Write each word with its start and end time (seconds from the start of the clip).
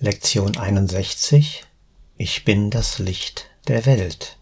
Lektion 0.00 0.56
61 0.56 1.64
Ich 2.16 2.44
bin 2.44 2.70
das 2.70 3.00
Licht 3.00 3.50
der 3.66 3.84
Welt. 3.84 4.38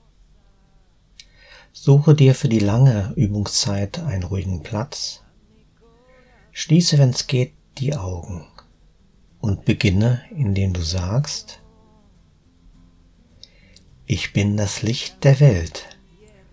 Suche 1.72 2.14
dir 2.14 2.34
für 2.34 2.50
die 2.50 2.58
lange 2.58 3.14
Übungszeit 3.16 4.00
einen 4.00 4.24
ruhigen 4.24 4.62
Platz. 4.62 5.22
Schließe, 6.52 6.98
wenn 6.98 7.08
es 7.08 7.26
geht, 7.26 7.54
die 7.78 7.96
Augen 7.96 8.46
und 9.40 9.64
beginne, 9.64 10.22
indem 10.28 10.74
du 10.74 10.82
sagst, 10.82 11.62
ich 14.04 14.34
bin 14.34 14.58
das 14.58 14.82
Licht 14.82 15.24
der 15.24 15.40
Welt. 15.40 15.86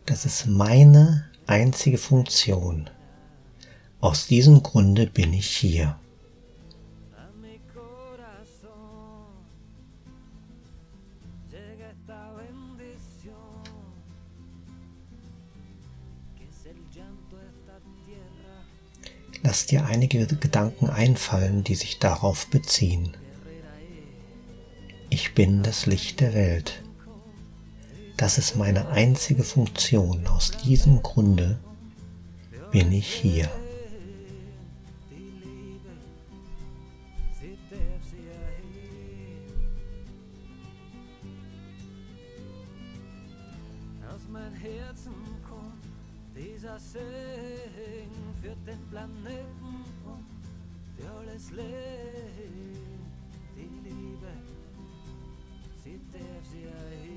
Das 0.05 0.23
ist 0.23 0.45
meine 0.45 1.29
einzige 1.45 1.97
Funktion. 1.97 2.89
Aus 3.99 4.27
diesem 4.27 4.63
Grunde 4.63 5.07
bin 5.07 5.33
ich 5.33 5.57
hier. 5.57 5.99
Lass 19.41 19.65
dir 19.65 19.85
einige 19.85 20.25
Gedanken 20.25 20.89
einfallen, 20.89 21.63
die 21.63 21.75
sich 21.75 21.99
darauf 21.99 22.47
beziehen. 22.47 23.15
Ich 25.09 25.35
bin 25.35 25.63
das 25.63 25.85
Licht 25.85 26.21
der 26.21 26.33
Welt. 26.33 26.81
Das 28.17 28.37
ist 28.37 28.55
meine 28.55 28.87
einzige 28.87 29.43
Funktion. 29.43 30.25
Aus 30.27 30.51
diesem 30.63 31.03
Grunde 31.03 31.59
bin 32.71 32.91
ich 32.91 33.13
hier. 33.13 33.49
Aus 44.13 44.21
mein 44.31 44.53
Herzen 44.53 45.13
kommt 45.49 45.83
dieser 46.35 46.79
Segen 46.79 47.01
für 48.41 48.55
den 48.65 48.79
Planeten 48.89 49.83
und 50.05 50.25
für 50.95 51.09
alles 51.11 51.49
Leben. 51.51 52.77
Die 53.55 53.89
Liebe, 53.89 54.31
sie 55.83 55.99
darf 56.11 56.45
sie 56.51 56.63
erheben. 56.63 57.13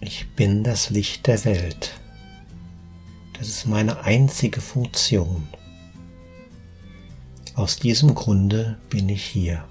Ich 0.00 0.28
bin 0.34 0.64
das 0.64 0.90
Licht 0.90 1.28
der 1.28 1.44
Welt. 1.44 2.01
Das 3.42 3.48
ist 3.48 3.66
meine 3.66 4.04
einzige 4.04 4.60
Funktion. 4.60 5.48
Aus 7.56 7.76
diesem 7.76 8.14
Grunde 8.14 8.78
bin 8.88 9.08
ich 9.08 9.24
hier. 9.24 9.64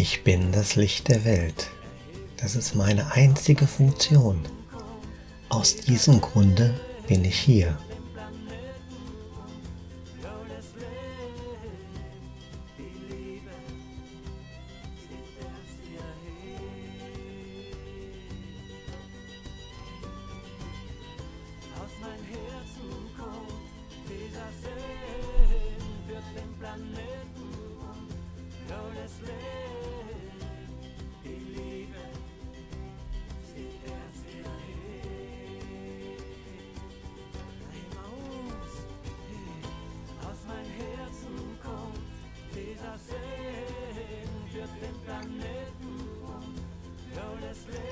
Ich 0.00 0.22
bin 0.22 0.52
das 0.52 0.76
Licht 0.76 1.08
der 1.08 1.24
Welt. 1.24 1.70
Das 2.36 2.54
ist 2.54 2.76
meine 2.76 3.14
einzige 3.14 3.66
Funktion. 3.66 4.38
Aus 5.48 5.74
diesem 5.74 6.20
Grunde 6.20 6.78
bin 7.08 7.24
ich 7.24 7.36
hier. 7.36 7.76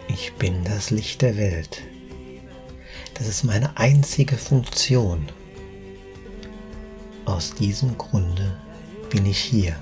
Ich 0.09 0.33
bin 0.35 0.65
das 0.65 0.91
Licht 0.91 1.23
der 1.23 1.37
Welt. 1.37 1.83
Das 3.15 3.29
ist 3.29 3.45
meine 3.45 3.77
einzige 3.77 4.37
Funktion. 4.37 5.27
Aus 7.25 7.55
diesem 7.55 7.97
Grunde 7.99 8.59
bin 9.11 9.27
ich 9.27 9.39
hier. 9.39 9.77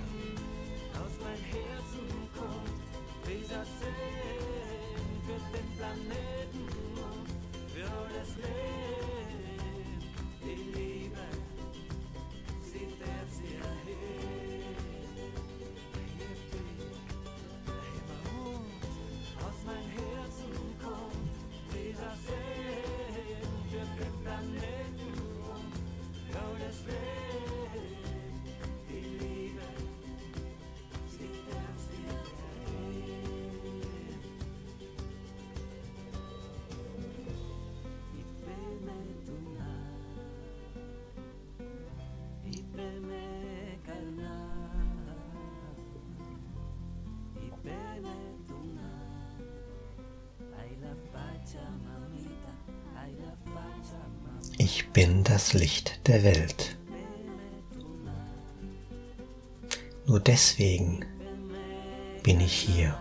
Ich 54.65 54.89
bin 54.93 55.25
das 55.25 55.53
Licht 55.53 56.01
der 56.07 56.25
Welt. 56.25 56.79
Nur 60.07 60.21
deswegen 60.21 61.05
bin 62.23 62.41
ich 62.41 62.55
hier. 62.55 62.99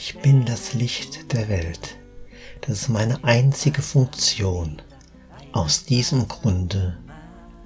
Ich 0.00 0.16
bin 0.20 0.44
das 0.44 0.74
Licht 0.74 1.32
der 1.32 1.48
Welt. 1.48 1.98
Das 2.60 2.82
ist 2.82 2.88
meine 2.88 3.24
einzige 3.24 3.82
Funktion. 3.82 4.80
Aus 5.50 5.86
diesem 5.86 6.28
Grunde 6.28 6.96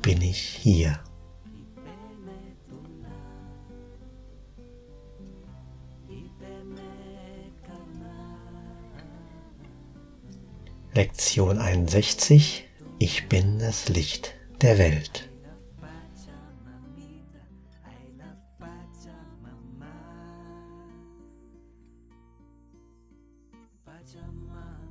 bin 0.01 0.23
ich 0.23 0.39
hier. 0.39 0.99
Lektion 10.95 11.59
61. 11.59 12.65
Ich 12.99 13.29
bin 13.29 13.59
das 13.59 13.91
Licht 13.91 14.33
der 14.63 14.79
Welt. 14.79 15.29
Jamaa. 24.13 24.82